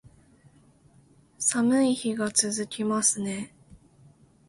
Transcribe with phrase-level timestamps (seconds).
[1.37, 3.53] 寒い日が続きますね